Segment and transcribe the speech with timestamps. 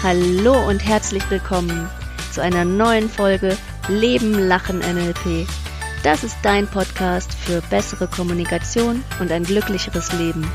[0.00, 1.90] Hallo und herzlich willkommen
[2.32, 5.44] zu einer neuen Folge Leben, Lachen, NLP.
[6.04, 10.48] Das ist dein Podcast für bessere Kommunikation und ein glücklicheres Leben.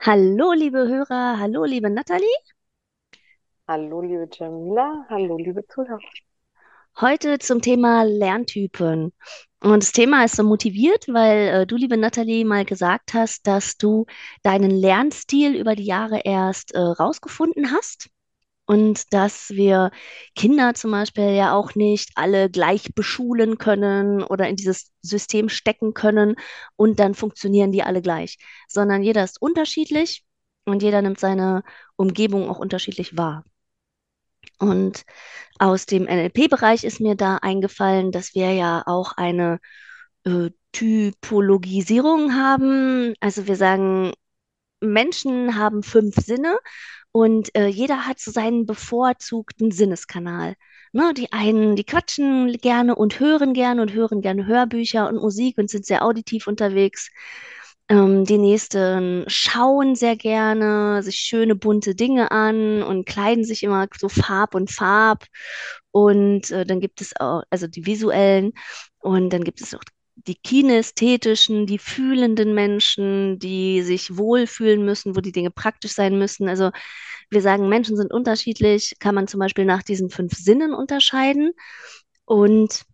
[0.00, 2.26] Hallo, liebe Hörer, hallo, liebe Nathalie.
[3.68, 6.00] Hallo, liebe Jamila, hallo, liebe Zuhörer.
[6.98, 9.12] Heute zum Thema Lerntypen.
[9.62, 13.76] Und das Thema ist so motiviert, weil äh, du, liebe Nathalie, mal gesagt hast, dass
[13.76, 14.06] du
[14.42, 18.10] deinen Lernstil über die Jahre erst äh, rausgefunden hast
[18.66, 19.92] und dass wir
[20.34, 25.94] Kinder zum Beispiel ja auch nicht alle gleich beschulen können oder in dieses System stecken
[25.94, 26.34] können
[26.76, 30.24] und dann funktionieren die alle gleich, sondern jeder ist unterschiedlich
[30.64, 31.62] und jeder nimmt seine
[31.96, 33.44] Umgebung auch unterschiedlich wahr.
[34.62, 35.04] Und
[35.58, 39.58] aus dem NLP-Bereich ist mir da eingefallen, dass wir ja auch eine
[40.24, 43.14] äh, Typologisierung haben.
[43.20, 44.12] Also wir sagen,
[44.80, 46.58] Menschen haben fünf Sinne
[47.10, 50.54] und äh, jeder hat so seinen bevorzugten Sinneskanal.
[50.92, 55.58] Ne, die einen, die quatschen gerne und hören gerne und hören gerne Hörbücher und Musik
[55.58, 57.10] und sind sehr auditiv unterwegs.
[57.92, 63.86] Ähm, die nächsten schauen sehr gerne sich schöne bunte Dinge an und kleiden sich immer
[63.98, 65.26] so Farb und Farb.
[65.90, 68.52] Und äh, dann gibt es auch, also die visuellen,
[69.00, 69.82] und dann gibt es auch
[70.14, 76.48] die kinästhetischen, die fühlenden Menschen, die sich wohlfühlen müssen, wo die Dinge praktisch sein müssen.
[76.48, 76.70] Also
[77.28, 81.52] wir sagen, Menschen sind unterschiedlich, kann man zum Beispiel nach diesen fünf Sinnen unterscheiden.
[82.24, 82.84] Und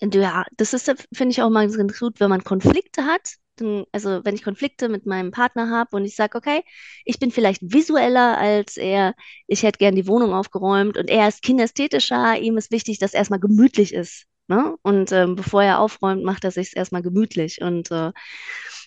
[0.00, 3.34] ja, das ist, finde ich auch mal ganz gut, wenn man Konflikte hat.
[3.56, 6.62] Dann, also wenn ich Konflikte mit meinem Partner habe und ich sage, okay,
[7.04, 9.14] ich bin vielleicht visueller als er,
[9.46, 13.40] ich hätte gern die Wohnung aufgeräumt und er ist kinästhetischer, ihm ist wichtig, dass erstmal
[13.40, 14.24] gemütlich ist.
[14.48, 14.76] Ne?
[14.82, 18.12] Und ähm, bevor er aufräumt, macht er sich erstmal gemütlich und äh,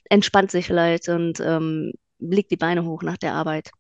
[0.10, 3.72] entspannt sich vielleicht und ähm, legt die Beine hoch nach der Arbeit.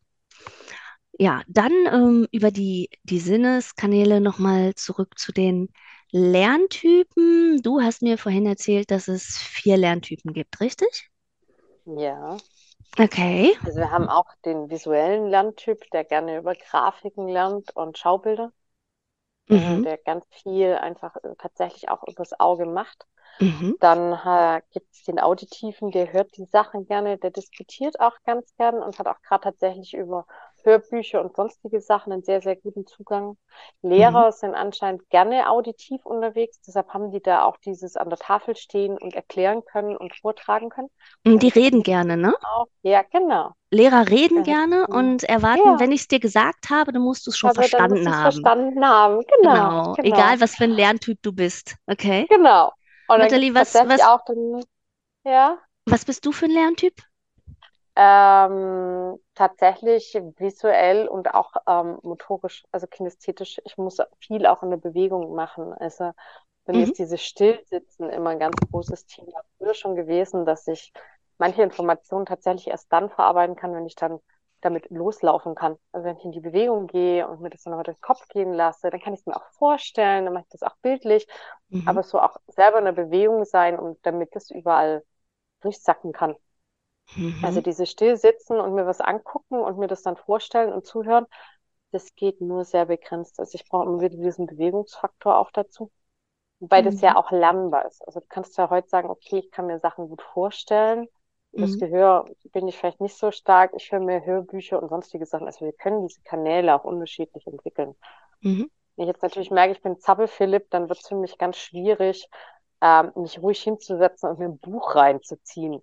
[1.20, 5.70] Ja, dann ähm, über die, die Sinneskanäle nochmal zurück zu den
[6.14, 7.62] Lerntypen.
[7.62, 11.10] Du hast mir vorhin erzählt, dass es vier Lerntypen gibt, richtig?
[11.86, 12.42] Ja.
[13.00, 13.54] Okay.
[13.64, 18.54] Also wir haben auch den visuellen Lerntyp, der gerne über Grafiken lernt und Schaubilder,
[19.50, 19.86] äh, Mhm.
[19.86, 23.06] der ganz viel einfach äh, tatsächlich auch übers Auge macht.
[23.42, 23.74] Mhm.
[23.80, 28.56] Dann äh, gibt es den Auditiven, der hört die Sachen gerne, der diskutiert auch ganz
[28.58, 30.26] gern und hat auch gerade tatsächlich über
[30.64, 33.38] Hörbücher und sonstige Sachen einen sehr, sehr guten Zugang.
[33.82, 34.32] Lehrer Mhm.
[34.32, 38.98] sind anscheinend gerne auditiv unterwegs, deshalb haben die da auch dieses an der Tafel stehen
[38.98, 40.90] und erklären können und vortragen können.
[41.26, 42.34] Und Die Also reden gerne, ne?
[42.42, 42.68] auch.
[42.84, 43.54] Ja, genau.
[43.72, 47.26] Lehrer reden Also, gerne und erwarten, ja, wenn ich es dir gesagt habe, dann musst
[47.28, 48.54] du es schon musst verstanden haben.
[48.54, 49.24] verstanden haben.
[49.42, 49.96] Genau, Genau.
[49.96, 51.76] genau, Egal, was für ein Lerntyp du bist.
[51.88, 52.30] Okay.
[52.30, 52.74] genau.
[53.08, 54.64] Und es was, was, auch dann,
[55.26, 55.60] ja.
[55.86, 57.02] was bist du für ein Lerntyp?
[57.96, 63.60] Ähm, tatsächlich visuell und auch ähm, motorisch, also kinästhetisch.
[63.66, 65.74] Ich muss viel auch in der Bewegung machen.
[65.74, 66.12] Also
[66.66, 66.86] bei mir Mhm.
[66.86, 69.42] ist dieses Stillsitzen immer ein ganz großes Thema.
[69.58, 70.94] Früher schon gewesen, dass ich
[71.38, 74.20] manche Informationen tatsächlich erst dann verarbeiten kann, wenn ich dann
[74.62, 75.78] damit loslaufen kann.
[75.92, 78.28] Also wenn ich in die Bewegung gehe und mir das dann aber durch den Kopf
[78.30, 81.28] gehen lasse, dann kann ich es mir auch vorstellen, dann mache ich das auch bildlich,
[81.70, 81.84] Mhm.
[81.86, 85.04] aber so auch selber in der Bewegung sein und damit das überall
[85.62, 86.36] durchsacken kann.
[87.42, 87.62] Also Mhm.
[87.62, 91.26] dieses Stillsitzen und mir was angucken und mir das dann vorstellen und zuhören,
[91.92, 93.40] das geht nur sehr begrenzt.
[93.40, 95.92] Also ich brauche immer wieder diesen Bewegungsfaktor auch dazu.
[96.60, 97.02] Wobei das Mhm.
[97.02, 98.06] ja auch lernbar ist.
[98.08, 101.08] Also du kannst ja heute sagen, okay, ich kann mir Sachen gut vorstellen.
[101.60, 101.80] Das Mhm.
[101.80, 103.74] Gehör bin ich vielleicht nicht so stark.
[103.78, 105.48] Ich höre mir Hörbücher und sonstige Sachen.
[105.48, 107.96] Also wir können diese Kanäle auch unterschiedlich entwickeln.
[108.44, 108.68] Mhm.
[108.96, 112.30] Wenn ich jetzt natürlich merke, ich bin Zappel-Philipp, dann wird es für mich ganz schwierig,
[112.82, 115.82] ähm, mich ruhig hinzusetzen und mir ein Buch reinzuziehen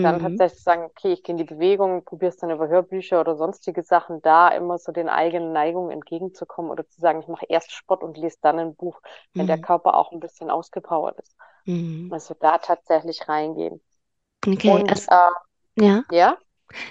[0.00, 0.18] dann Mhm.
[0.18, 3.82] tatsächlich sagen, okay, ich gehe in die Bewegung, probiere es dann über Hörbücher oder sonstige
[3.82, 8.02] Sachen, da immer so den eigenen Neigungen entgegenzukommen oder zu sagen, ich mache erst Sport
[8.02, 9.00] und lese dann ein Buch,
[9.36, 9.58] wenn der Mhm.
[9.58, 11.36] Körper auch ein bisschen ausgepowert ist.
[11.66, 12.10] Mhm.
[12.10, 13.82] Also da tatsächlich reingehen.
[14.46, 15.30] Okay, Und also, äh,
[15.78, 16.38] ja, ja,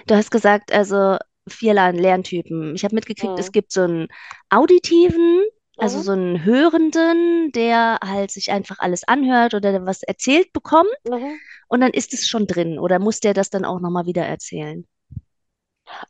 [0.07, 2.75] du hast gesagt, also vier Lern- Lerntypen.
[2.75, 3.53] Ich habe mitgekriegt, es mhm.
[3.53, 4.07] gibt so einen
[4.50, 5.44] auditiven,
[5.79, 6.03] also Mhm.
[6.03, 11.39] so einen Hörenden, der halt sich einfach alles anhört oder der was erzählt bekommt Mhm.
[11.69, 14.87] und dann ist es schon drin oder muss der das dann auch nochmal wieder erzählen?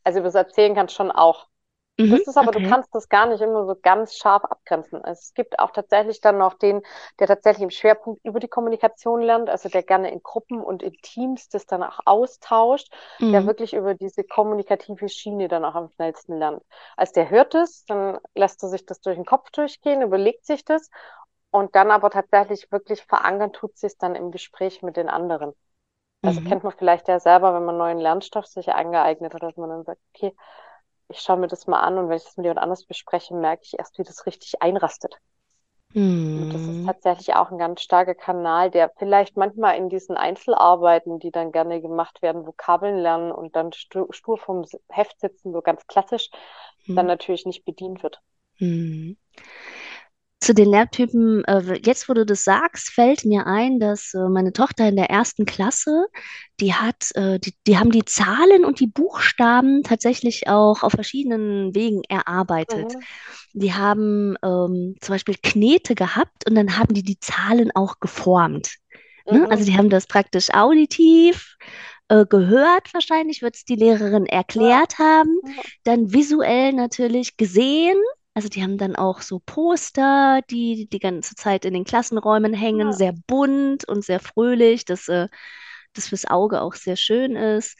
[0.05, 1.47] Also das Erzählen kannst schon auch.
[1.97, 2.19] Mhm.
[2.19, 2.61] Das ist aber, du Okay.
[2.61, 5.03] kannst das gar nicht immer so ganz scharf abgrenzen.
[5.05, 6.81] Es gibt auch tatsächlich dann noch den,
[7.19, 10.93] der tatsächlich im Schwerpunkt über die Kommunikation lernt, also der gerne in Gruppen und in
[11.01, 12.93] Teams das dann auch austauscht,
[13.31, 13.47] der Mhm.
[13.47, 16.61] wirklich über diese kommunikative Schiene dann auch am schnellsten lernt.
[16.97, 20.65] Als der hört es, dann lässt er sich das durch den Kopf durchgehen, überlegt sich
[20.65, 20.89] das
[21.51, 25.53] und dann aber tatsächlich wirklich verankern tut sich es dann im Gespräch mit den anderen.
[26.23, 26.41] Also Mhm.
[26.41, 29.83] kennt man vielleicht ja selber, wenn man neuen Lernstoff sich angeeignet hat, dass man dann
[29.85, 30.35] sagt, okay,
[31.13, 33.63] ich schaue mir das mal an und wenn ich das mit jemand anders bespreche, merke
[33.65, 35.15] ich erst, wie das richtig einrastet.
[36.35, 36.85] Und das ist Mhm.
[36.85, 41.81] tatsächlich auch ein ganz starker Kanal, der vielleicht manchmal in diesen Einzelarbeiten, die dann gerne
[41.81, 46.29] gemacht werden, Vokabeln lernen und dann stu- stur vom Heft sitzen, so ganz klassisch,
[46.93, 47.07] dann Mhm.
[47.07, 48.21] natürlich nicht bedient wird.
[48.61, 49.15] Mhm.
[50.43, 54.51] Zu den Lerntypen, äh, jetzt wo du das sagst, fällt mir ein, dass äh, meine
[54.51, 56.07] Tochter in der ersten Klasse,
[56.59, 61.73] die hat, äh, die, die haben die Zahlen und die Buchstaben tatsächlich auch auf verschiedenen
[61.73, 62.97] Wegen erarbeitet.
[62.97, 63.07] Mhm.
[63.53, 68.75] Die haben ähm, zum Beispiel Knete gehabt und dann haben die die Zahlen auch geformt.
[69.29, 69.47] Ne?
[69.49, 69.67] Also Mhm.
[69.67, 71.55] die haben das praktisch auditiv
[72.09, 74.37] äh, gehört, wahrscheinlich wird es die Lehrerin Ja.
[74.39, 75.63] erklärt haben, Ja.
[75.85, 77.97] dann visuell natürlich gesehen.
[78.35, 82.91] Also die haben dann auch so Poster, die die ganze Zeit in den Klassenräumen hängen,
[82.91, 82.97] Ja.
[82.97, 85.27] sehr bunt und sehr fröhlich, dass äh,
[85.93, 87.77] das fürs Auge auch sehr schön ist.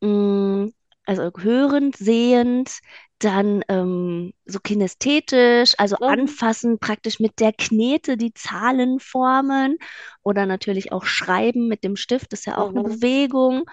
[0.00, 0.66] Mm,
[1.06, 2.80] Also hörend, sehend,
[3.18, 6.04] dann ähm, so kinästhetisch, also Mhm.
[6.06, 9.78] anfassen, praktisch mit der Knete die Zahlen formen
[10.22, 12.84] oder natürlich auch schreiben mit dem Stift, das ist ja auch eine Mhm.
[12.84, 13.64] Bewegung.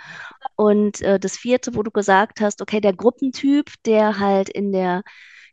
[0.56, 5.04] Und äh, das vierte, wo du gesagt hast, okay, der Gruppentyp, der halt in der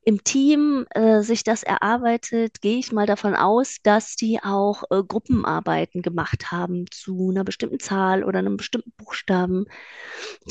[0.04, 5.02] im Team äh, sich das erarbeitet, gehe ich mal davon aus, dass die auch äh,
[5.02, 9.66] Gruppenarbeiten gemacht haben zu einer bestimmten Zahl oder einem bestimmten Buchstaben.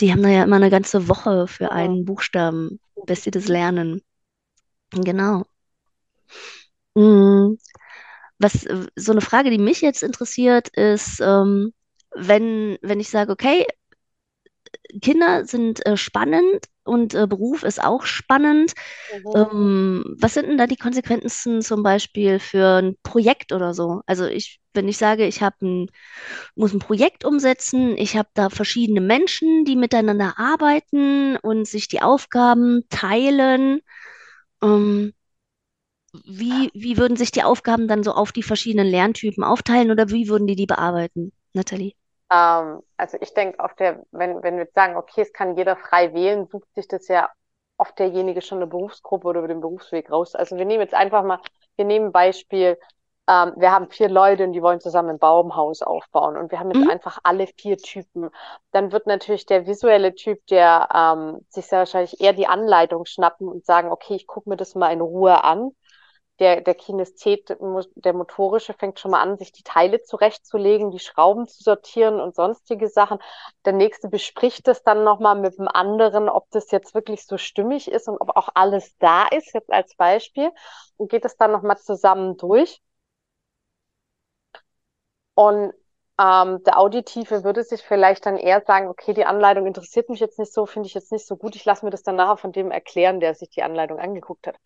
[0.01, 1.71] Die haben da ja immer eine ganze Woche für Mhm.
[1.71, 4.01] einen Buchstaben, bis sie das lernen.
[4.91, 5.45] Genau.
[6.95, 7.55] Mm,
[8.39, 8.65] Was,
[8.95, 11.73] so eine Frage, die mich jetzt interessiert, ist, ähm,
[12.15, 13.65] wenn, wenn ich sage, okay,
[15.01, 18.73] Kinder sind äh, spannend und äh, Beruf ist auch spannend.
[19.13, 19.31] Mhm.
[19.35, 24.01] Ähm, was sind denn da die Konsequenzen zum Beispiel für ein Projekt oder so?
[24.05, 25.87] Also ich, wenn ich sage, ich habe ein,
[26.55, 32.01] muss ein Projekt umsetzen, ich habe da verschiedene Menschen, die miteinander arbeiten und sich die
[32.01, 33.81] Aufgaben teilen.
[34.63, 35.13] Ähm,
[36.25, 40.27] wie, wie würden sich die Aufgaben dann so auf die verschiedenen Lerntypen aufteilen oder wie
[40.27, 41.93] würden die die bearbeiten, Nathalie?
[42.31, 46.13] Ähm, also ich denke, auf der, wenn, wenn wir sagen, okay, es kann jeder frei
[46.13, 47.29] wählen, sucht sich das ja
[47.77, 50.35] oft derjenige schon eine Berufsgruppe oder über den Berufsweg raus.
[50.35, 51.39] Also wir nehmen jetzt einfach mal,
[51.75, 52.77] wir nehmen Beispiel,
[53.27, 56.69] ähm, wir haben vier Leute und die wollen zusammen ein Baumhaus aufbauen und wir haben
[56.71, 56.89] jetzt Mhm.
[56.89, 58.29] einfach alle vier Typen.
[58.71, 63.47] Dann wird natürlich der visuelle Typ, der ähm, sich sehr wahrscheinlich eher die Anleitung schnappen
[63.47, 65.71] und sagen, okay, ich gucke mir das mal in Ruhe an
[66.41, 67.55] der, der Kinesthet,
[67.95, 72.35] der motorische, fängt schon mal an, sich die Teile zurechtzulegen, die Schrauben zu sortieren und
[72.35, 73.19] sonstige Sachen.
[73.65, 77.89] Der nächste bespricht es dann nochmal mit dem anderen, ob das jetzt wirklich so stimmig
[77.91, 80.51] ist und ob auch alles da ist, jetzt als Beispiel,
[80.97, 82.81] und geht es dann nochmal zusammen durch.
[85.35, 85.73] Und
[86.19, 90.39] ähm, der Auditive würde sich vielleicht dann eher sagen, okay, die Anleitung interessiert mich jetzt
[90.39, 92.51] nicht so, finde ich jetzt nicht so gut, ich lasse mir das dann nachher von
[92.51, 94.57] dem erklären, der sich die Anleitung angeguckt hat.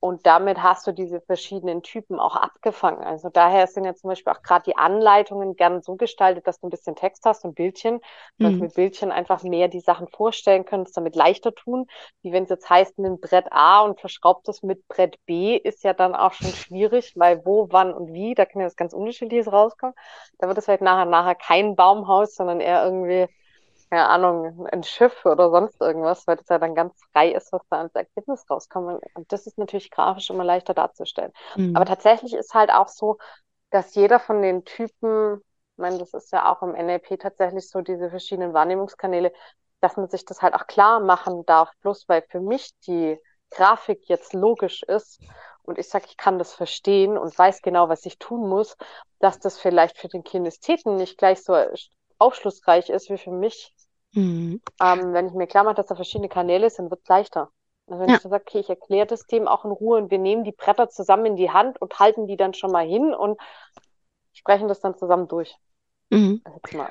[0.00, 3.02] Und damit hast du diese verschiedenen Typen auch abgefangen.
[3.04, 6.66] Also daher sind ja zum Beispiel auch gerade die Anleitungen gern so gestaltet, dass du
[6.66, 8.00] ein bisschen Text hast und Bildchen,
[8.40, 8.58] du Mhm.
[8.58, 11.86] mit Bildchen einfach mehr die Sachen vorstellen könntest, damit leichter tun.
[12.22, 15.84] Wie wenn es jetzt heißt, nimm Brett A und verschraubt es mit Brett B, ist
[15.84, 18.92] ja dann auch schon schwierig, weil wo, wann und wie, da kann ja was ganz
[18.94, 19.94] Unterschiedliches rauskommen.
[20.38, 23.28] Da wird es vielleicht nachher, nachher kein Baumhaus, sondern eher irgendwie
[23.90, 27.62] keine Ahnung, ein Schiff oder sonst irgendwas, weil das ja dann ganz frei ist, was
[27.70, 29.02] da ans Ergebnis rauskommt.
[29.14, 31.32] Und das ist natürlich grafisch immer leichter darzustellen.
[31.72, 31.86] Aber Mhm.
[31.86, 33.18] tatsächlich ist halt auch so,
[33.70, 35.38] dass jeder von den Typen,
[35.72, 39.32] ich meine, das ist ja auch im NLP tatsächlich so, diese verschiedenen Wahrnehmungskanäle,
[39.80, 41.70] dass man sich das halt auch klar machen darf.
[41.82, 43.18] Bloß weil für mich die
[43.50, 45.22] Grafik jetzt logisch ist
[45.62, 48.76] und ich sage, ich kann das verstehen und weiß genau, was ich tun muss,
[49.20, 51.54] dass das vielleicht für den Kinestheten nicht gleich so
[52.18, 53.74] aufschlussreich ist wie für mich.
[54.14, 54.60] Mhm.
[54.80, 57.50] Ähm, wenn ich mir klar mache, dass da verschiedene Kanäle sind, wird es leichter.
[57.86, 58.14] Also wenn Ja.
[58.14, 60.52] ich dann sage, okay, ich erkläre das dem auch in Ruhe und wir nehmen die
[60.52, 63.40] Bretter zusammen in die Hand und halten die dann schon mal hin und
[64.32, 65.56] sprechen das dann zusammen durch.
[66.10, 66.40] Mhm.
[66.44, 66.90] Das ist jetzt mal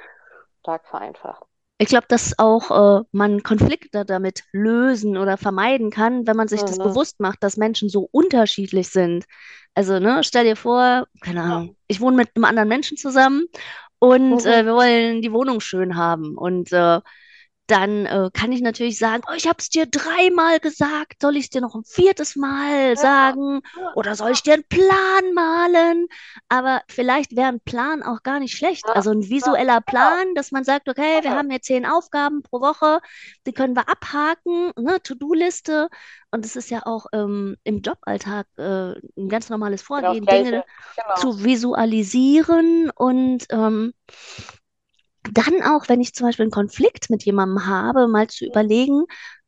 [0.61, 1.43] stark vereinfacht.
[1.81, 6.65] Ich glaube, dass auch äh, man Konflikte damit lösen oder vermeiden kann, wenn man sich
[6.65, 6.81] das Mhm.
[6.81, 9.25] bewusst macht, dass Menschen so unterschiedlich sind.
[9.75, 11.41] Also, ne, stell dir vor, keine.
[11.41, 13.45] Ahnung, ich wohne mit einem anderen Menschen zusammen
[13.99, 14.45] und Mhm.
[14.45, 16.37] äh, wir wollen die Wohnung schön haben.
[16.37, 17.01] Und äh,
[17.69, 21.45] dann äh, kann ich natürlich sagen, oh, ich habe es dir dreimal gesagt, soll ich
[21.45, 23.61] es dir noch ein viertes Mal sagen
[23.95, 26.07] oder soll ich dir einen Plan malen?
[26.49, 28.85] Aber vielleicht wäre ein Plan auch gar nicht schlecht.
[28.93, 29.85] Also ein visueller Genau.
[29.85, 32.99] Plan, dass man sagt, okay, wir haben jetzt zehn Aufgaben pro Woche,
[33.45, 35.01] die können wir abhaken, ne?
[35.03, 35.89] To-Do-Liste.
[36.31, 40.43] Und es ist ja auch ähm, im Joballtag äh, ein ganz normales Genau Vorgehen, Gleiche.
[40.51, 40.63] Dinge
[40.95, 41.15] Genau.
[41.15, 43.93] zu visualisieren und ähm,
[45.31, 49.03] dann auch, wenn ich zum Beispiel einen Konflikt mit jemandem habe, mal zu überlegen,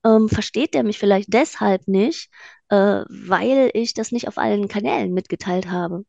[0.05, 2.29] ähm, versteht der mich vielleicht deshalb nicht,
[2.69, 6.05] äh, weil ich das nicht auf allen Kanälen mitgeteilt habe.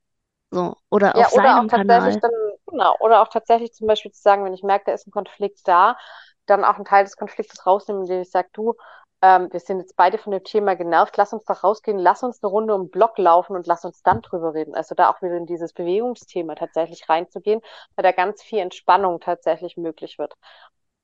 [0.51, 2.21] So, oder Ja, auf oder auch seinem tatsächlich Kanal.
[2.21, 2.31] dann,
[2.67, 5.61] genau, oder auch tatsächlich zum Beispiel zu sagen, wenn ich merke, da ist ein Konflikt
[5.69, 5.99] da,
[6.47, 8.75] dann auch einen Teil des Konfliktes rausnehmen, indem ich sage, du,
[9.23, 12.43] ähm, wir sind jetzt beide von dem Thema genervt, lass uns doch rausgehen, lass uns
[12.43, 14.75] eine Runde um den Block laufen und lass uns dann drüber reden.
[14.75, 17.61] Also da auch wieder in dieses Bewegungsthema tatsächlich reinzugehen,
[17.97, 20.35] weil da ganz viel Entspannung tatsächlich möglich wird.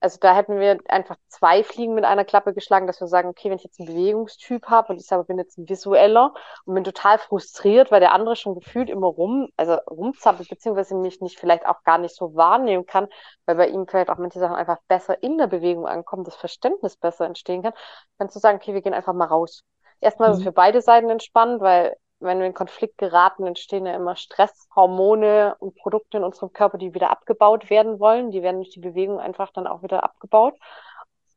[0.01, 3.51] Also da hätten wir einfach zwei Fliegen mit einer Klappe geschlagen, dass wir sagen, okay,
[3.51, 6.85] wenn ich jetzt einen Bewegungstyp habe und ich selber bin jetzt ein visueller und bin
[6.85, 11.67] total frustriert, weil der andere schon gefühlt immer rum, also rumzappelt, beziehungsweise mich nicht vielleicht
[11.67, 13.09] auch gar nicht so wahrnehmen kann,
[13.45, 16.97] weil bei ihm vielleicht auch manche Sachen einfach besser in der Bewegung ankommen, das Verständnis
[16.97, 17.73] besser entstehen kann,
[18.19, 19.65] dann zu sagen, okay, wir gehen einfach mal raus.
[20.01, 23.95] Erstmal ist es für beide Seiten entspannend, weil wenn wir in Konflikt geraten, entstehen ja
[23.95, 28.31] immer Stresshormone und Produkte in unserem Körper, die wieder abgebaut werden wollen.
[28.31, 30.55] Die werden durch die Bewegung einfach dann auch wieder abgebaut.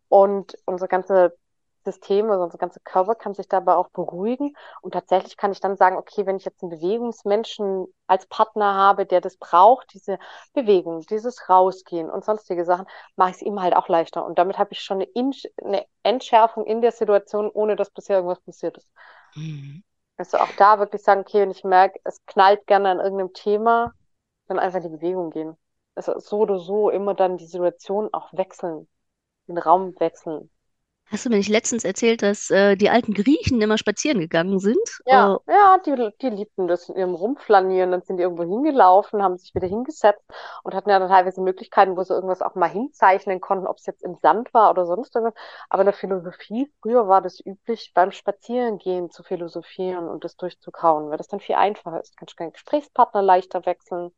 [0.10, 1.36] Und unser ganze
[1.84, 4.54] System, also unser ganzer Körper kann sich dabei auch beruhigen.
[4.82, 9.06] Und tatsächlich kann ich dann sagen, okay, wenn ich jetzt einen Bewegungsmenschen als Partner habe,
[9.06, 10.20] der das braucht, diese
[10.54, 12.86] Bewegung, dieses Rausgehen und sonstige Sachen,
[13.16, 14.26] mache ich es ihm halt auch leichter.
[14.26, 15.32] Und damit habe ich schon eine, In
[15.64, 18.90] eine Entschärfung in der Situation, ohne dass bisher irgendwas passiert ist.
[19.36, 19.84] Mhm.
[20.22, 23.92] Also auch da wirklich sagen, okay, wenn ich merke, es knallt gerne an irgendeinem Thema,
[24.48, 25.58] dann einfach in die Bewegung gehen.
[25.96, 28.88] Also so oder so immer dann die Situation auch wechseln,
[29.48, 30.52] den Raum wechseln.
[31.12, 34.80] Hast du mir nicht letztens erzählt, dass äh, die alten Griechen immer spazieren gegangen sind?
[35.06, 37.92] Ja, Äh, ja, die, die liebten das in ihrem Rumflanieren.
[37.92, 40.24] Dann sind die irgendwo hingelaufen, haben sich wieder hingesetzt
[40.64, 43.88] und hatten ja dann teilweise Möglichkeiten, wo sie irgendwas auch mal hinzeichnen konnten, ob es
[43.88, 45.42] jetzt im Sand war oder sonst irgendwas.
[45.70, 51.10] Aber in der Philosophie, früher war das üblich, beim Spazierengehen zu philosophieren und das durchzukauen,
[51.10, 52.16] weil das dann viel einfacher ist.
[52.18, 54.12] Kannst du deinen Gesprächspartner leichter wechseln.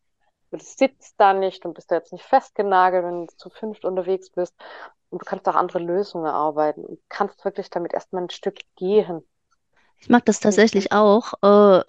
[0.51, 4.29] Du sitzt da nicht und bist da jetzt nicht festgenagelt, wenn du zu fünft unterwegs
[4.31, 4.55] bist.
[5.13, 9.23] Und du kannst auch andere Lösungen erarbeiten und kannst wirklich damit erstmal ein Stück gehen.
[9.99, 11.83] ich mag das tatsächlich auch, äh,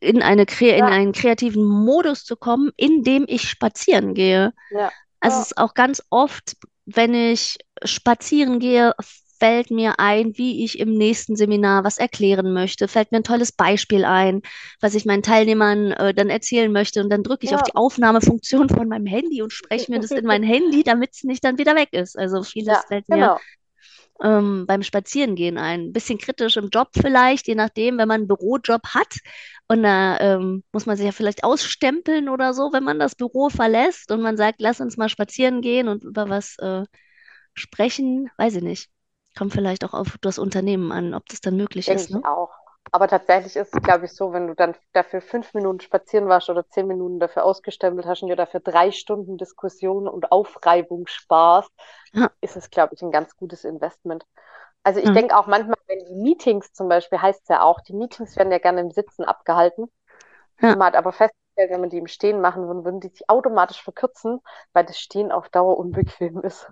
[0.00, 4.52] in eine, kre- in Ja, einen kreativen Modus zu kommen, in dem ich spazieren gehe.
[4.70, 5.48] ja, Also es ja.
[5.48, 6.56] ist auch ganz oft,
[6.86, 8.94] wenn ich spazieren gehe,
[9.38, 13.52] fällt mir ein, wie ich im nächsten Seminar was erklären möchte, fällt mir ein tolles
[13.52, 14.42] Beispiel ein,
[14.80, 17.02] was ich meinen Teilnehmern äh, dann erzählen möchte.
[17.02, 20.10] Und dann drücke ich auf Ja, die Aufnahmefunktion von meinem Handy und spreche mir das
[20.10, 22.18] in mein Handy, damit es nicht dann wieder weg ist.
[22.18, 23.38] Also vieles ja, fällt mir genau.
[24.22, 25.86] ähm, beim Spazierengehen ein.
[25.88, 29.14] Ein bisschen kritisch im Job vielleicht, je nachdem, wenn man einen Bürojob hat.
[29.68, 33.48] Und da ähm, muss man sich ja vielleicht ausstempeln oder so, wenn man das Büro
[33.48, 36.84] verlässt und man sagt, lass uns mal spazieren gehen und über was äh,
[37.54, 38.30] sprechen.
[38.36, 38.90] Weiß ich nicht.
[39.36, 42.22] Kommt vielleicht auch auf das Unternehmen an, ob das dann möglich Denke ist, ne?
[42.22, 42.50] ich auch.
[42.92, 46.48] Aber tatsächlich ist es, glaube ich, so, wenn du dann dafür fünf Minuten spazieren warst
[46.48, 51.70] oder zehn Minuten dafür ausgestempelt hast und dir dafür drei Stunden Diskussion und Aufreibung sparst,
[52.12, 54.24] Ja, ist es, glaube ich, ein ganz gutes Investment.
[54.84, 57.80] Also ich ja, denke auch manchmal, wenn die Meetings zum Beispiel, heißt es ja auch,
[57.82, 59.90] die Meetings werden ja gerne im Sitzen abgehalten.
[60.62, 60.76] ja.
[60.76, 63.82] Man hat aber festgestellt, wenn man die im Stehen machen würde, würden die sich automatisch
[63.82, 64.40] verkürzen,
[64.72, 66.68] weil das Stehen auf Dauer unbequem ist.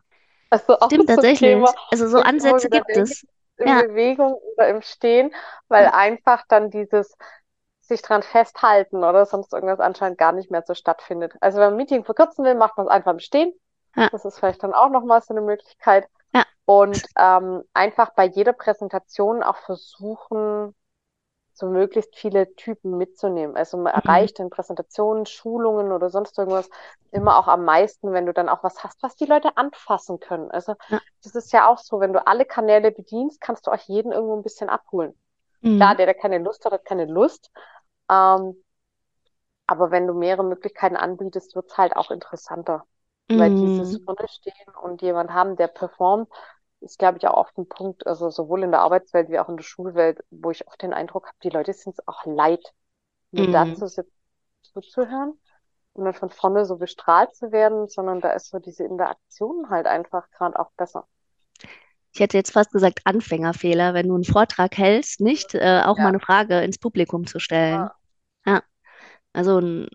[0.54, 1.40] Also auch Stimmt tatsächlich.
[1.40, 3.26] Thema, Also so Ansätze gibt es.
[3.56, 5.32] in Ja, Bewegung oder im Stehen,
[5.68, 7.16] weil ja, einfach dann dieses
[7.80, 11.34] sich dran festhalten oder sonst irgendwas anscheinend gar nicht mehr so stattfindet.
[11.40, 13.52] Also wenn man ein Meeting verkürzen will, macht man es einfach im Stehen.
[13.96, 16.08] ja, Das ist vielleicht dann auch nochmal so eine Möglichkeit.
[16.66, 20.74] Und ähm, einfach bei jeder Präsentation auch versuchen,
[21.54, 23.56] so möglichst viele Typen mitzunehmen.
[23.56, 24.16] Also man Mhm.
[24.16, 26.68] erreicht in Präsentationen, Schulungen oder sonst irgendwas
[27.12, 30.50] immer auch am meisten, wenn du dann auch was hast, was die Leute anfassen können.
[30.50, 31.00] Also Ja.
[31.22, 34.36] das ist ja auch so, wenn du alle Kanäle bedienst, kannst du auch jeden irgendwo
[34.36, 35.18] ein bisschen abholen.
[35.76, 35.96] Klar, Mhm.
[35.96, 37.50] der, der keine Lust hat, hat keine Lust.
[38.10, 38.62] Ähm,
[39.66, 42.86] aber wenn du mehrere Möglichkeiten anbietest, wird's halt auch interessanter.
[43.36, 44.04] Weil dieses Mhm.
[44.04, 46.28] vorne stehen und jemand haben, der performt,
[46.84, 49.56] ist, glaube ich, auch oft ein Punkt, also sowohl in der Arbeitswelt wie auch in
[49.56, 52.62] der Schulwelt, wo ich oft den Eindruck habe, die Leute sind es auch leid,
[53.32, 53.48] nur Mhm.
[53.48, 53.86] dazu
[54.62, 55.38] zuzuhören
[55.94, 59.86] und dann von vorne so bestrahlt zu werden, sondern da ist so diese Interaktion halt
[59.86, 61.06] einfach gerade auch besser.
[62.12, 66.08] Ich hätte jetzt fast gesagt Anfängerfehler, wenn du einen Vortrag hältst, nicht äh, auch mal
[66.08, 67.88] Ja, eine Frage ins Publikum zu stellen.
[67.88, 67.96] ja,
[68.46, 68.62] Ja,
[69.34, 69.88] also ein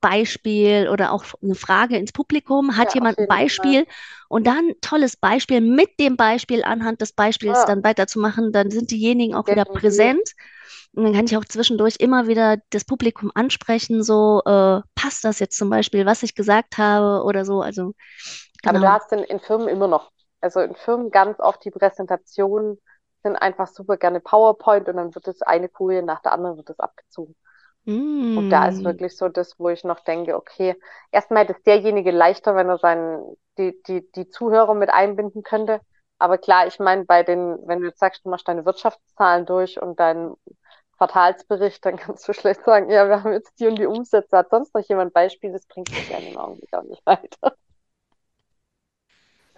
[0.00, 2.76] Beispiel oder auch eine Frage ins Publikum.
[2.76, 3.78] Hat ja, jemand ein jeden Fall.
[3.78, 3.86] Beispiel?
[4.28, 8.52] Und dann tolles Beispiel mit dem Beispiel anhand des Beispiels Ja, dann weiterzumachen.
[8.52, 9.80] Dann sind diejenigen auch wieder definitiv.
[9.80, 10.32] präsent.
[10.92, 15.38] Und dann kann ich auch zwischendurch immer wieder das Publikum ansprechen, so äh, passt das
[15.38, 17.60] jetzt zum Beispiel, was ich gesagt habe oder so.
[17.62, 17.94] Also
[18.64, 18.92] Aber du genau.
[18.92, 22.80] hast in, in Firmen immer noch, also in Firmen ganz oft die Präsentationen
[23.24, 26.68] sind einfach super gerne PowerPoint und dann wird das eine Folie nach der anderen wird
[26.70, 27.34] das abgezogen.
[28.34, 28.84] Und da ist Mm.
[28.84, 30.76] wirklich so das, wo ich noch denke, okay,
[31.10, 35.80] erstmal hätte es derjenige leichter, wenn er seinen, die, die, die Zuhörer mit einbinden könnte.
[36.18, 39.80] Aber klar, ich meine, bei den, wenn du jetzt sagst, du machst deine Wirtschaftszahlen durch
[39.82, 40.36] und deinen
[40.98, 44.36] Quartalsbericht, dann kannst du schlecht sagen, ja, wir haben jetzt die und die Umsätze.
[44.38, 45.52] Hat sonst noch jemand Beispiel?
[45.52, 47.56] Das bringt mich ja in dem Augenblick auch nicht weiter.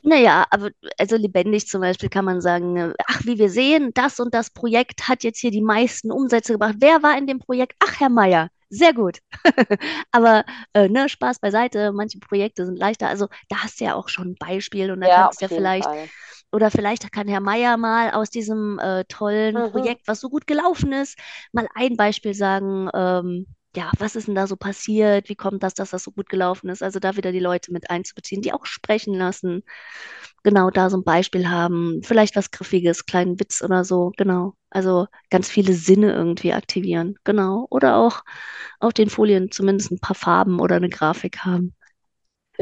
[0.02, 4.18] Naja, aber also lebendig zum Beispiel kann man sagen, äh, ach, wie wir sehen, das
[4.20, 6.76] und das Projekt hat jetzt hier die meisten Umsätze gebracht.
[6.78, 7.74] Wer war in dem Projekt?
[7.80, 8.48] Ach, Herr Meier.
[8.70, 9.18] Sehr gut.
[10.12, 13.08] Aber äh, ne, Spaß beiseite, manche Projekte sind leichter.
[13.08, 15.48] Also da hast du ja auch schon ein Beispiel und da Ja, kannst du ja
[15.48, 16.10] vielleicht, Fall.
[16.52, 19.64] oder vielleicht kann Herr Meier mal aus diesem äh, tollen Mhm.
[19.64, 21.18] Projekt, was so gut gelaufen ist,
[21.52, 25.28] mal ein Beispiel sagen, ähm, ja, was ist denn da so passiert?
[25.28, 26.82] Wie kommt das, dass das so gut gelaufen ist?
[26.82, 29.62] Also da wieder die Leute mit einzubeziehen, die auch sprechen lassen
[30.42, 34.54] genau da so ein Beispiel haben, vielleicht was Griffiges, kleinen Witz oder so, genau.
[34.70, 37.66] Also ganz viele Sinne irgendwie aktivieren, genau.
[37.70, 38.22] Oder auch
[38.78, 41.74] auf den Folien zumindest ein paar Farben oder eine Grafik haben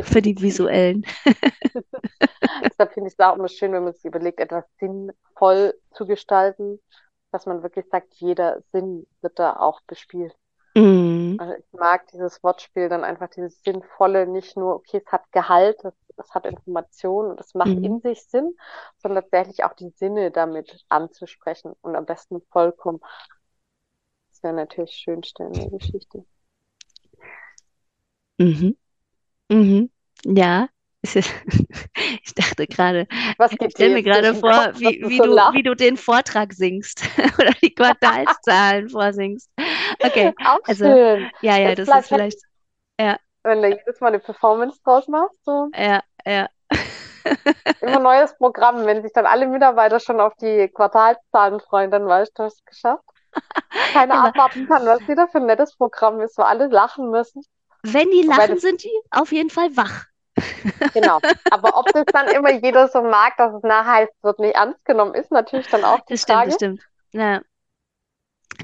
[0.01, 1.05] für die visuellen.
[2.65, 6.81] Deshalb finde ich es auch immer schön, wenn man sich überlegt, etwas sinnvoll zu gestalten,
[7.31, 10.35] dass man wirklich sagt, jeder Sinn wird da auch bespielt.
[10.79, 15.31] Mm, Also ich mag dieses Wortspiel, dann einfach dieses Sinnvolle, nicht nur, okay, es hat
[15.33, 18.57] Gehalt, es, es hat Information und es macht mm, in sich Sinn,
[18.99, 23.01] sondern tatsächlich auch die Sinne damit anzusprechen und am besten vollkommen.
[24.31, 26.25] Das wäre natürlich Schönste in der Geschichte.
[28.39, 28.77] mhm,
[29.51, 29.91] mhm.
[30.25, 30.69] Ja.
[32.25, 33.07] Ich dachte gerade,
[33.51, 37.03] ich stelle mir gerade vor, wie, wie so du, wie du den Vortrag singst
[37.39, 39.51] oder die Quartalszahlen vorsingst.
[40.03, 41.31] Okay, Auch also schön.
[41.41, 42.39] ja, ja, Es das ist hängen, vielleicht,
[43.01, 45.71] ja, wenn du jedes Mal eine Performance draus machst, so.
[45.75, 46.49] ja, ja.
[47.81, 48.87] Immer neues Programm.
[48.87, 52.59] Wenn sich dann alle Mitarbeiter schon auf die Quartalszahlen freuen, dann weißt du, du hast
[52.59, 53.05] es geschafft.
[53.93, 57.43] Keiner abwarten kann, was wieder für ein nettes Programm ist, wo alle lachen müssen.
[57.83, 60.07] wenn die lachen, das, sind die auf jeden Fall wach.
[60.95, 61.21] genau.
[61.51, 64.85] Aber ob das dann immer jeder so mag, dass es nachher heißt, wird nicht ernst
[64.85, 66.83] genommen, ist natürlich dann auch die Das stimmt, das stimmt.
[67.13, 67.41] Ja,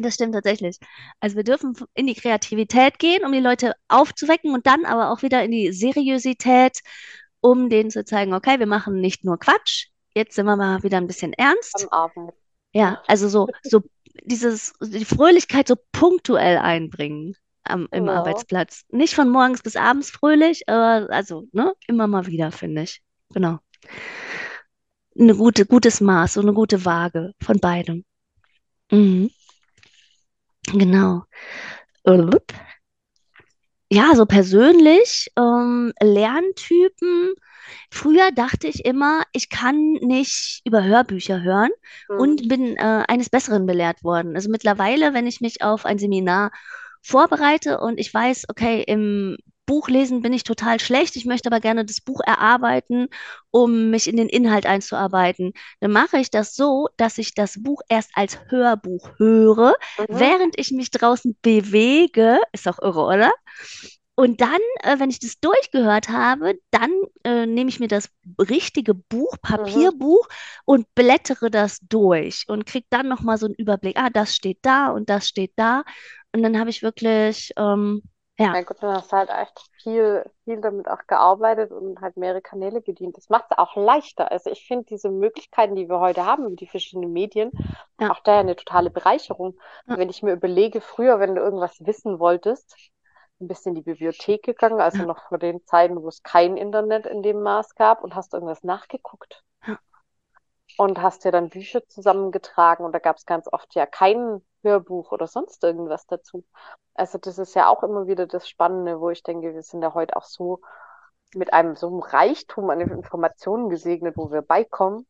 [0.00, 0.78] das stimmt tatsächlich.
[1.20, 5.22] Also wir dürfen in die Kreativität gehen, um die Leute aufzuwecken und dann aber auch
[5.22, 6.80] wieder in die Seriosität,
[7.40, 10.96] um denen zu zeigen, okay, wir machen nicht nur Quatsch, jetzt sind wir mal wieder
[10.96, 11.86] ein bisschen Am ernst.
[11.92, 12.32] Abend.
[12.72, 13.82] Ja, also so, so
[14.24, 18.12] dieses, die Fröhlichkeit so punktuell einbringen am, im Genau.
[18.12, 18.84] Arbeitsplatz.
[18.90, 23.02] Nicht von morgens bis abends fröhlich, aber also, ne, immer mal wieder, finde ich.
[23.30, 23.58] Genau.
[25.18, 28.04] Eine gute, gutes Maß, so eine gute Waage von beidem.
[28.90, 29.30] Mhm,
[30.72, 31.24] genau.
[33.90, 37.34] Ja, so persönlich, ähm, Lerntypen.
[37.90, 41.70] Früher dachte ich immer, ich kann nicht über Hörbücher hören
[42.16, 42.48] und Mhm.
[42.48, 44.34] bin äh, eines Besseren belehrt worden.
[44.34, 46.50] Also mittlerweile, wenn ich mich auf ein Seminar
[47.02, 51.84] vorbereite und ich weiß, okay, im Buchlesen bin ich total schlecht, ich möchte aber gerne
[51.84, 53.08] das Buch erarbeiten,
[53.50, 57.80] um mich in den Inhalt einzuarbeiten, dann mache ich das so, dass ich das Buch
[57.88, 60.06] erst als Hörbuch höre, Mhm.
[60.10, 62.38] während ich mich draußen bewege.
[62.52, 63.32] Ist doch irre, oder?
[64.16, 66.92] Und dann, äh, wenn ich das durchgehört habe, dann
[67.24, 69.42] äh, nehme ich mir das richtige Buch, Mhm.
[69.42, 70.28] Papierbuch
[70.64, 73.96] und blättere das durch und kriege dann nochmal so einen Überblick.
[73.98, 75.82] Ah, das steht da und das steht da.
[76.32, 78.02] Und dann habe ich wirklich, ähm,
[78.38, 82.40] ja, Mein Gott, du hast halt echt viel, viel damit auch gearbeitet und halt mehrere
[82.42, 83.16] Kanäle bedient.
[83.16, 84.30] Das macht es auch leichter.
[84.30, 87.52] Also ich finde diese Möglichkeiten, die wir heute haben, die verschiedenen Medien,
[87.98, 89.58] ja, auch da eine totale Bereicherung.
[89.86, 92.76] ja, Wenn ich mir überlege, früher, wenn du irgendwas wissen wolltest,
[93.40, 96.56] ein bisschen in die Bibliothek gegangen, also ja, noch vor den Zeiten, wo es kein
[96.56, 99.78] Internet in dem Maß gab und hast irgendwas nachgeguckt ja,
[100.76, 105.12] und hast dir dann Bücher zusammengetragen und da gab es ganz oft ja kein Hörbuch
[105.12, 106.44] oder sonst irgendwas dazu.
[106.94, 109.94] Also das ist ja auch immer wieder das Spannende, wo ich denke, wir sind ja
[109.94, 110.60] heute auch so
[111.34, 115.06] mit einem so einem Reichtum an Informationen gesegnet, wo wir beikommen,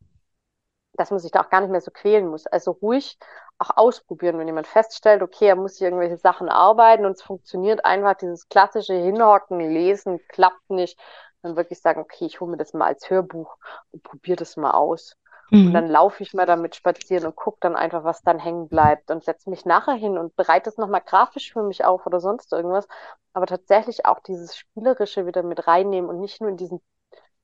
[0.95, 2.47] dass man sich da auch gar nicht mehr so quälen muss.
[2.47, 3.19] Also ruhig
[3.59, 7.85] auch ausprobieren, wenn jemand feststellt, okay, er muss hier irgendwelche Sachen arbeiten und es funktioniert
[7.85, 10.99] einfach, dieses klassische Hinhocken, Lesen klappt nicht,
[11.43, 13.57] dann wirklich sagen, okay, ich hole mir das mal als Hörbuch
[13.91, 15.17] und probiere das mal aus.
[15.63, 18.69] Und mhm, dann laufe ich mal damit spazieren und gucke dann einfach, was dann hängen
[18.69, 22.21] bleibt und setze mich nachher hin und bereite es nochmal grafisch für mich auf oder
[22.21, 22.87] sonst irgendwas.
[23.33, 26.81] Aber tatsächlich auch dieses Spielerische wieder mit reinnehmen und nicht nur in diesen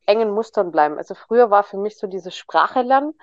[0.07, 0.99] engen Mustern bleiben.
[0.99, 3.15] Also früher war für mich so dieses Sprache lernen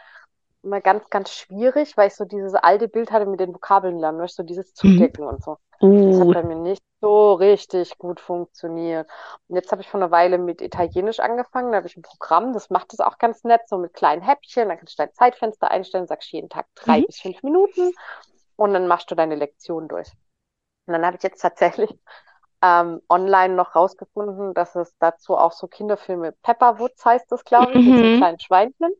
[0.64, 4.20] immer ganz, ganz schwierig, weil ich so dieses alte Bild hatte mit den Vokabeln lernen,
[4.20, 4.76] weißt du, so dieses mhm.
[4.76, 5.58] Zudecken und so.
[5.80, 9.08] Das hat bei mir nicht so richtig gut funktioniert.
[9.48, 11.72] Und jetzt habe ich vor einer Weile mit Italienisch angefangen.
[11.72, 14.70] Da habe ich ein Programm, das macht das auch ganz nett, so mit kleinen Häppchen.
[14.70, 17.92] Dann kannst du dein Zeitfenster einstellen, sagst jeden Tag drei mhm, bis fünf Minuten
[18.56, 20.10] und dann machst du deine Lektion durch.
[20.88, 21.94] Und dann habe ich jetzt tatsächlich
[22.62, 27.86] ähm, online noch rausgefunden, dass es dazu auch so Kinderfilme, Pepperwoods heißt das, glaube ich,
[27.86, 28.10] mit so Mhm.
[28.10, 28.92] kleinen Schweinchen.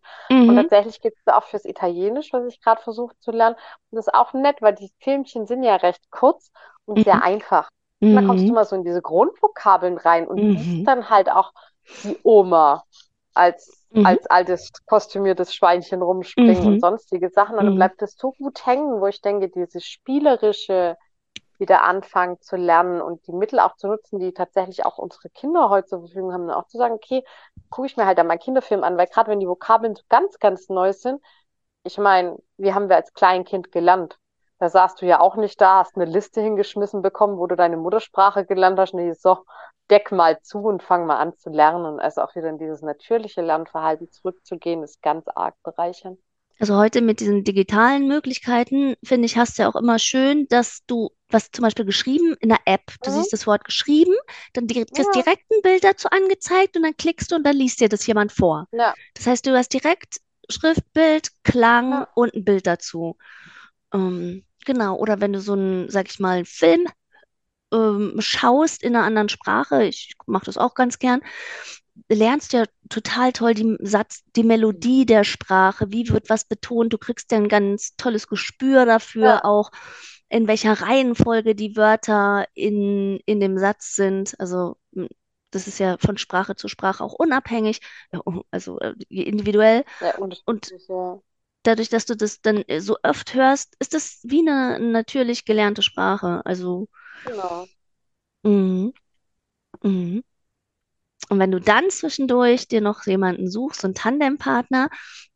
[0.46, 0.56] Und Mhm.
[0.56, 3.56] tatsächlich gibt es auch fürs Italienisch, was ich gerade versuche zu lernen.
[3.90, 6.52] Und das ist auch nett, weil die Filmchen sind ja recht kurz
[6.86, 7.24] und sehr Mhm.
[7.24, 7.70] einfach.
[8.10, 8.54] Und da kommst du Mhm.
[8.54, 10.54] mal so in diese Grundvokabeln rein und Mhm.
[10.54, 11.52] siehst dann halt auch
[12.04, 12.84] die Oma
[13.34, 14.18] als, Mhm.
[14.18, 16.80] als altes kostümiertes Schweinchen rumspringen und Mhm.
[16.80, 17.58] sonstige Sachen.
[17.58, 17.76] Und dann Mhm.
[17.76, 20.98] bleibt es so gut hängen, wo ich denke, dieses spielerische
[21.60, 25.70] wieder anfangen zu lernen und die Mittel auch zu nutzen, die tatsächlich auch unsere Kinder
[25.70, 27.24] heute zur Verfügung haben, auch zu sagen, okay,
[27.70, 30.40] gucke ich mir halt dann mal Kinderfilm an, weil gerade wenn die Vokabeln so ganz,
[30.40, 31.22] ganz neu sind,
[31.84, 34.18] ich meine, wie haben wir als Kleinkind gelernt?
[34.60, 37.78] Da saßt du ja auch nicht da, hast eine Liste hingeschmissen bekommen, wo du deine
[37.78, 39.46] Muttersprache gelernt hast, die so,
[39.90, 42.00] deck mal zu und fang mal an zu lernen.
[42.00, 46.20] Also auch wieder in dieses natürliche Lernverhalten zurückzugehen, ist ganz arg bereichernd.
[46.60, 50.84] Also heute mit diesen digitalen Möglichkeiten, finde ich, hast du ja auch immer schön, dass
[50.88, 53.12] du was zum Beispiel geschrieben in der App, du Mhm.
[53.12, 54.14] siehst das Wort geschrieben,
[54.54, 57.80] dann kriegst Ja, direkt ein Bild dazu angezeigt und dann klickst du und dann liest
[57.82, 58.68] dir das jemand vor.
[58.72, 63.18] ja, Das heißt, du hast direkt Schriftbild, Klang ja, und ein Bild dazu.
[63.94, 64.98] Ähm, genau.
[64.98, 66.88] Oder wenn du so einen, sag ich mal, Film
[67.74, 71.22] ähm, schaust in einer anderen Sprache, ich mache das auch ganz gern,
[72.10, 76.98] lernst ja total toll die Satz, die Melodie der Sprache, wie wird was betont, du
[76.98, 79.72] kriegst ja ein ganz tolles Gespür dafür, ja, auch
[80.30, 84.40] in welcher Reihenfolge die Wörter in, in dem Satz sind.
[84.40, 84.78] Also
[85.52, 89.86] das ist ja von Sprache zu Sprache auch unabhängig, ja, oh, also äh, individuell.
[90.02, 90.14] ja,
[90.46, 91.22] Und ja.
[91.64, 95.82] dadurch, dass du das dann äh, so oft hörst, ist das wie eine natürlich gelernte
[95.82, 96.42] Sprache.
[96.46, 96.88] Also,
[97.26, 97.68] Genau.
[98.44, 98.94] mhm,
[99.84, 100.24] mhm.
[101.30, 104.90] Und wenn du dann zwischendurch dir noch jemanden suchst, so einen Tandempartner,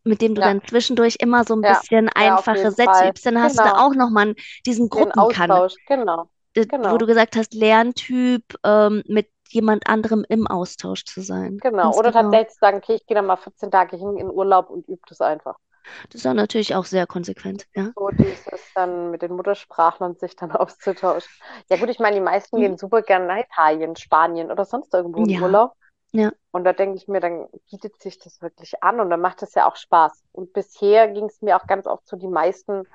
[0.04, 3.08] mit dem du Ja, dann zwischendurch immer so ein ja, bisschen ja, einfache Sätze Fall.
[3.08, 3.86] übst, dann hast du da Genau.
[3.86, 9.04] auch nochmal diesen Den Gruppenkan, Austausch, genau, äh, wo du genau, gesagt hast, Lerntyp, ähm,
[9.08, 11.62] mit jemand anderem im Austausch zu sein.
[11.62, 11.95] genau.
[11.95, 12.12] Ganz Oder genau.
[12.12, 15.01] tatsächlich zu sagen, okay, ich gehe dann mal 14 Tage hin in Urlaub und übe
[15.08, 15.58] das einfach.
[16.10, 17.94] Das ist dann natürlich auch sehr konsequent, ja.
[17.96, 21.30] So dieses dann mit den Muttersprachlern sich dann auszutauschen.
[21.70, 22.62] Ja gut, ich meine, die meisten Mhm.
[22.62, 25.74] gehen super gerne nach Italien, Spanien oder sonst irgendwo in Ja, Urlaub.
[26.13, 29.44] ja, Und da denke ich mir, dann bietet sich das wirklich an und dann macht
[29.44, 30.24] es ja auch Spaß.
[30.34, 32.88] Und bisher ging es mir auch ganz oft so, die meisten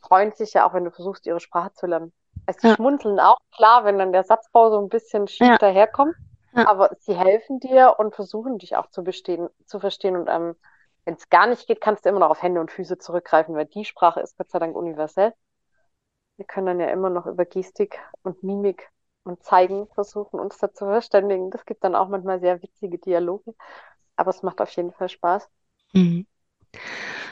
[0.00, 2.12] freuen sich ja auch, wenn du versuchst, ihre Sprache zu lernen.
[2.46, 6.16] Also ja, schmunzeln auch, klar, wenn dann der Satzbau so ein bisschen schief ja, daherkommt,
[6.56, 6.66] ja.
[6.66, 10.16] aber sie helfen dir und versuchen dich auch zu bestehen, zu verstehen.
[10.16, 10.56] Und ähm,
[11.10, 13.66] wenn es gar nicht geht, kannst du immer noch auf Hände und Füße zurückgreifen, weil
[13.66, 15.34] die Sprache ist Gott sei Dank universell.
[16.36, 18.88] Wir können dann ja immer noch über Gestik und Mimik
[19.24, 21.50] und Zeigen versuchen, uns da zu verständigen.
[21.50, 23.56] Das gibt dann auch manchmal sehr witzige Dialoge,
[24.14, 25.50] aber es macht auf jeden Fall Spaß.
[25.94, 26.28] Mhm.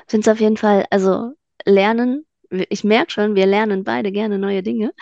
[0.09, 4.64] Finde es auf jeden Fall, also lernen, ich merke schon, wir lernen beide gerne neue
[4.64, 4.93] Dinge.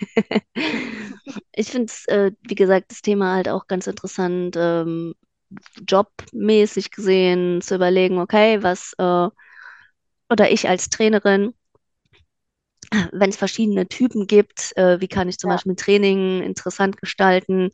[1.52, 5.14] Ich finde es, äh, wie gesagt, das Thema halt auch ganz interessant, ähm,
[5.88, 9.28] jobmäßig gesehen, zu überlegen, okay, was, äh,
[10.30, 11.54] oder ich als Trainerin,
[13.12, 17.70] wenn es verschiedene Typen gibt, äh, wie kann ich zum Ja, Beispiel Training interessant gestalten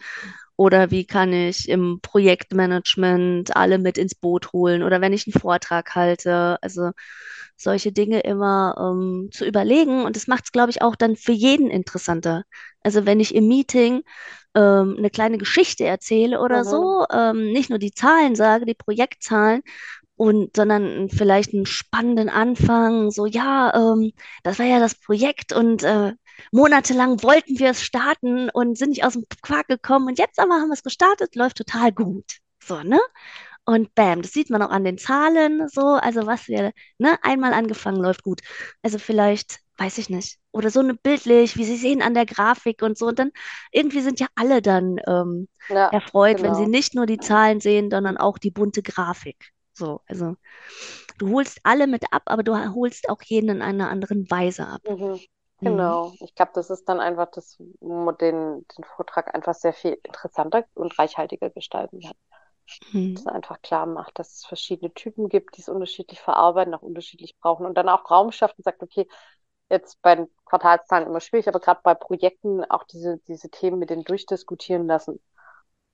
[0.56, 5.40] oder wie kann ich im Projektmanagement alle mit ins Boot holen oder wenn ich einen
[5.40, 6.90] Vortrag halte, also
[7.56, 11.32] solche Dinge immer ähm, zu überlegen und das macht es, glaube ich, auch dann für
[11.32, 12.44] jeden interessanter.
[12.82, 14.02] Also wenn ich im Meeting
[14.54, 16.68] ähm, eine kleine Geschichte erzähle oder mhm.
[16.68, 19.62] so, ähm, nicht nur die Zahlen sage, die Projektzahlen,
[20.16, 24.12] und sondern vielleicht einen spannenden Anfang, so ja, ähm,
[24.42, 26.12] das war ja das Projekt und äh,
[26.52, 30.54] monatelang wollten wir es starten und sind nicht aus dem Quark gekommen und jetzt aber
[30.54, 32.38] haben wir es gestartet, läuft total gut.
[32.62, 33.00] So, ne?
[33.66, 37.54] Und bam, das sieht man auch an den Zahlen, so, also was wir, ne, einmal
[37.54, 38.40] angefangen läuft gut.
[38.82, 42.82] Also vielleicht, weiß ich nicht, oder so eine bildlich, wie Sie sehen an der Grafik
[42.82, 43.06] und so.
[43.08, 43.32] Und dann
[43.72, 46.68] irgendwie sind ja alle dann ähm, Ja, erfreut, wenn sie genau.
[46.68, 49.52] nicht nur die Zahlen sehen, sondern auch die bunte Grafik.
[49.72, 50.36] So, also
[51.18, 54.82] du holst alle mit ab, aber du holst auch jeden in einer anderen Weise ab.
[54.86, 55.20] Mhm.
[55.60, 55.98] Mhm.
[55.98, 56.16] Genau.
[56.20, 60.64] Ich glaube, das ist dann einfach das, wo den, den Vortrag einfach sehr viel interessanter
[60.74, 62.14] und reichhaltiger gestalten kann.
[62.92, 63.14] Mhm.
[63.14, 67.36] Das einfach klar macht, dass es verschiedene Typen gibt, die es unterschiedlich verarbeiten, auch unterschiedlich
[67.40, 69.06] brauchen und dann auch Raum schafft und sagt, okay,
[69.70, 73.90] jetzt bei den Quartalszahlen immer schwierig, aber gerade bei Projekten auch diese, diese Themen mit
[73.90, 75.20] denen durchdiskutieren lassen.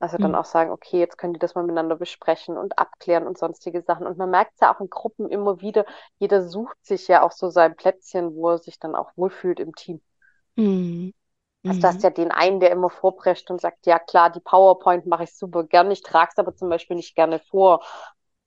[0.01, 0.37] Also dann Mhm.
[0.37, 4.07] auch sagen, okay, jetzt könnt ihr das mal miteinander besprechen und abklären und sonstige Sachen.
[4.07, 5.87] Und man merkt es ja auch in Gruppen immer wieder,
[6.19, 9.75] jeder sucht sich ja auch so sein Plätzchen, wo er sich dann auch wohlfühlt im
[9.75, 10.03] Team.
[10.57, 11.13] Mhm.
[11.67, 15.07] Also du hast ja den einen, der immer vorprescht und sagt, ja klar, die PowerPoint
[15.07, 17.85] mache ich super gern, ich trage es aber zum Beispiel nicht gerne vor.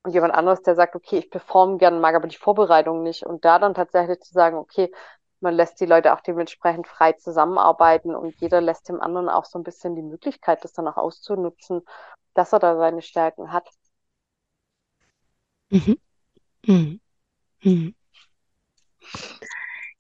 [0.04, 3.26] Und jemand anderes, der sagt, okay, ich performe gern, mag aber die Vorbereitung nicht.
[3.26, 4.92] Und da dann tatsächlich zu sagen, okay,
[5.40, 9.60] man lässt die Leute auch dementsprechend frei zusammenarbeiten und jeder lässt dem anderen auch so
[9.60, 11.82] ein bisschen die Möglichkeit, das dann auch auszunutzen,
[12.34, 13.70] dass er da seine Stärken hat.
[15.72, 15.96] Mhm.
[16.68, 17.00] Mhm.
[17.64, 17.96] Mhm.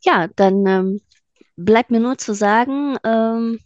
[0.01, 1.01] Ja, dann ähm,
[1.55, 3.59] bleibt mir nur zu sagen, ähm,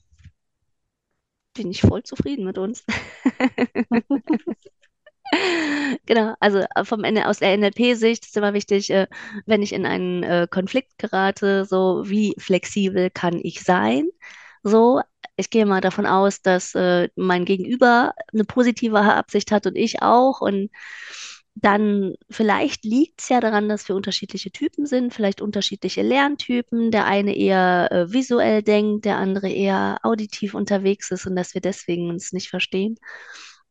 [1.54, 2.86] bin ich voll zufrieden mit uns.
[6.06, 9.08] Genau, also äh, vom aus der NLP-Sicht ist immer wichtig, äh,
[9.46, 14.08] wenn ich in einen äh, Konflikt gerate, so wie flexibel kann ich sein?
[14.64, 15.02] So,
[15.36, 16.74] ich gehe mal davon aus, dass
[17.16, 20.42] mein Gegenüber eine positive Absicht hat und ich auch.
[20.42, 20.72] Und
[21.62, 26.92] dann vielleicht liegt es ja daran, dass wir unterschiedliche Typen sind, vielleicht unterschiedliche Lerntypen.
[26.92, 31.62] Der eine eher äh, visuell denkt, der andere eher auditiv unterwegs ist und dass wir
[31.62, 32.98] deswegen uns nicht verstehen.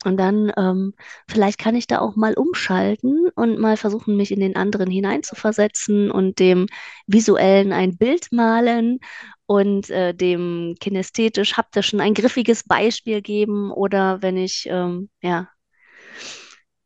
[0.04, 0.94] Und dann, ähm,
[1.28, 6.11] vielleicht kann ich da auch mal umschalten und mal versuchen, mich in den anderen hineinzuversetzen
[6.11, 6.66] und dem
[7.06, 9.00] Visuellen ein Bild malen
[9.46, 13.70] und äh, dem kinästhetisch-haptischen ein griffiges Beispiel geben.
[13.72, 15.48] Oder wenn ich, ähm, ja,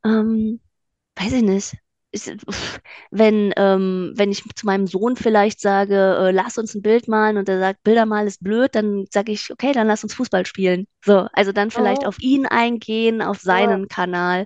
[0.03, 0.59] ähm,
[1.15, 1.75] weiß ich nicht.
[2.13, 2.25] Ich,
[3.11, 7.37] wenn, ähm, wenn ich zu meinem Sohn vielleicht sage, äh, lass uns ein Bild malen
[7.37, 10.45] und er sagt, Bilder malen ist blöd, dann sage ich, okay, dann lass uns Fußball
[10.45, 10.87] spielen.
[11.05, 13.79] So, also dann vielleicht Oh, auf ihn eingehen, auf ja.
[13.79, 14.45] seinen Kanal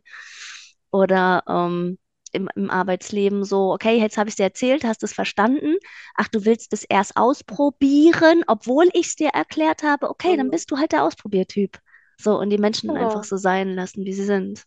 [0.91, 1.97] oder ähm,
[2.31, 5.75] im, im Arbeitsleben so, okay, jetzt habe ich es dir erzählt, hast du es verstanden?
[6.15, 10.51] Ach, du willst es erst ausprobieren, obwohl ich es dir erklärt habe, okay, dann Mhm.
[10.51, 11.79] bist du halt der Ausprobiertyp.
[12.19, 13.25] So, und die Menschen einfach Genau.
[13.25, 14.63] so sein lassen, wie sie sind.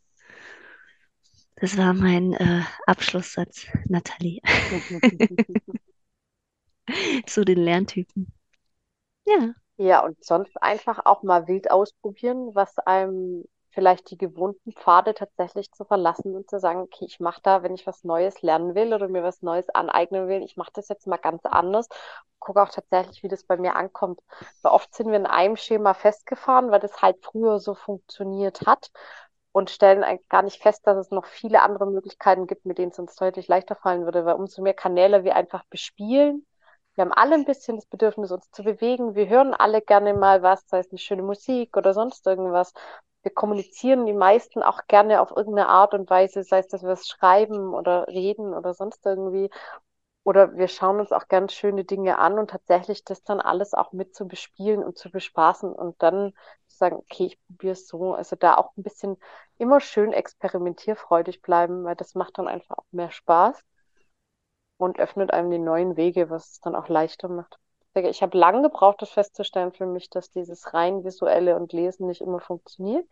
[1.61, 4.41] Das war mein äh, Abschlusssatz, Nathalie,
[7.27, 8.33] zu den Lerntypen.
[9.27, 9.55] Ja.
[9.77, 15.71] Ja, und sonst einfach auch mal wild ausprobieren, was einem vielleicht die gewohnten Pfade tatsächlich
[15.73, 18.93] zu verlassen und zu sagen, okay, ich mache da, wenn ich was Neues lernen will
[18.93, 21.87] oder mir was Neues aneignen will, ich mache das jetzt mal ganz anders.
[22.41, 24.21] Gucke auch tatsächlich, wie das bei mir ankommt.
[24.63, 28.91] Weil oft sind wir in einem Schema festgefahren, weil das halt früher so funktioniert hat
[29.59, 32.93] und stellen eigentlich gar nicht fest, dass es noch viele andere Möglichkeiten gibt, mit denen
[32.93, 36.47] es uns deutlich leichter fallen würde, weil umso mehr Kanäle wir einfach bespielen,
[36.99, 39.15] wir haben alle ein bisschen das Bedürfnis, uns zu bewegen.
[39.15, 42.73] Wir hören alle gerne mal was, sei es eine schöne Musik oder sonst irgendwas.
[43.23, 46.91] Wir kommunizieren die meisten auch gerne auf irgendeine Art und Weise, sei es, dass wir
[46.91, 49.49] es schreiben oder reden oder sonst irgendwie.
[50.25, 53.93] Oder wir schauen uns auch ganz schöne Dinge an und tatsächlich das dann alles auch
[53.93, 56.33] mit zu bespielen und zu bespaßen und dann
[56.79, 58.15] sagen, okay, ich probiere es so.
[58.15, 59.17] Also da auch ein bisschen
[59.59, 63.63] immer schön experimentierfreudig bleiben, weil das macht dann einfach auch mehr Spaß
[64.77, 67.59] und öffnet einem die neuen Wege, was es dann auch leichter macht.
[67.95, 72.21] Ich habe lange gebraucht, das festzustellen für mich, dass dieses rein visuelle und Lesen nicht
[72.21, 73.05] immer funktioniert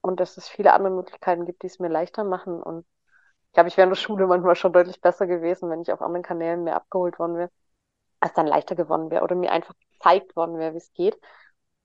[0.00, 2.62] und dass es viele andere Möglichkeiten gibt, die es mir leichter machen.
[2.62, 2.86] Und
[3.48, 6.00] ich glaube, ich wäre in der Schule manchmal schon deutlich besser gewesen, wenn ich auf
[6.00, 7.50] anderen Kanälen mehr abgeholt worden wäre,
[8.20, 11.18] als dann leichter geworden wäre oder mir einfach gezeigt worden wäre, wie es geht.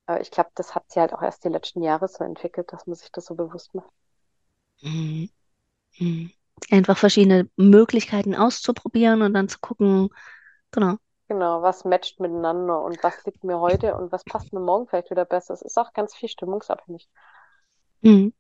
[0.06, 2.88] Aber ich glaube, das hat sich halt auch erst die letzten Jahre so entwickelt, dass
[2.88, 3.92] man sich das so bewusst macht.
[4.82, 5.30] Mhm.
[6.00, 6.32] Mhm.
[6.72, 10.10] Einfach verschiedene Möglichkeiten auszuprobieren und dann zu gucken,
[10.72, 10.98] genau.
[11.28, 15.10] Genau, was matcht miteinander und was liegt mir heute und was passt mir morgen vielleicht
[15.10, 15.54] wieder besser.
[15.54, 17.10] Es ist auch ganz viel stimmungsabhängig.
[18.04, 18.32] Mhm.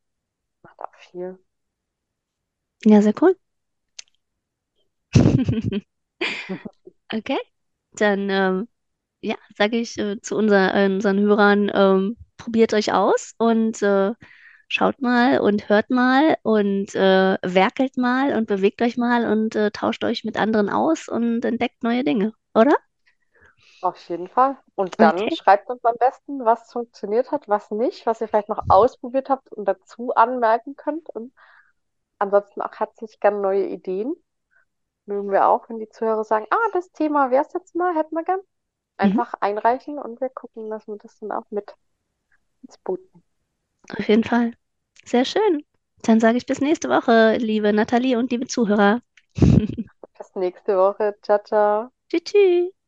[0.62, 1.39] Macht auch viel.
[2.86, 3.36] Ja, sehr cool.
[7.13, 7.38] Okay,
[7.93, 8.67] dann ähm,
[9.24, 14.14] ja, sage ich äh, zu unser, äh, unseren Hörern, ähm, probiert euch aus und äh,
[14.70, 19.72] schaut mal und hört mal und äh, werkelt mal und bewegt euch mal und äh,
[19.72, 22.74] tauscht euch mit anderen aus und entdeckt neue Dinge, oder?
[23.82, 24.58] Auf jeden Fall.
[24.76, 25.32] Und dann Okay.
[25.32, 29.52] schreibt uns am besten, was funktioniert hat, was nicht, was ihr vielleicht noch ausprobiert habt
[29.52, 31.08] und dazu anmerken könnt.
[31.10, 31.34] Und
[32.20, 34.16] ansonsten auch herzlich gerne neue Ideen.
[35.06, 38.16] Mögen wir auch, wenn die Zuhörer sagen, ah, das Thema wäre es jetzt mal, hätten
[38.16, 38.42] wir gern.
[38.99, 39.06] Mhm.
[39.06, 41.75] Einfach einreichen und wir gucken, dass wir das dann auch mit
[42.63, 43.23] ins Boot nehmen.
[43.89, 44.53] Auf jeden Fall.
[45.06, 45.63] Sehr schön.
[46.03, 49.01] Dann sage ich bis nächste Woche, liebe Nathalie und liebe Zuhörer.
[50.17, 51.15] Bis nächste Woche.
[51.21, 51.91] Ciao, ciao.
[52.10, 52.23] Tschüss.
[52.23, 52.83] tschüss.